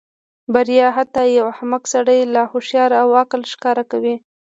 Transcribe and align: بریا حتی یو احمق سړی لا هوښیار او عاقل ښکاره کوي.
بریا 0.53 0.87
حتی 0.97 1.23
یو 1.37 1.45
احمق 1.53 1.83
سړی 1.93 2.19
لا 2.33 2.43
هوښیار 2.51 2.91
او 3.01 3.07
عاقل 3.17 3.41
ښکاره 3.51 3.83
کوي. 3.91 4.15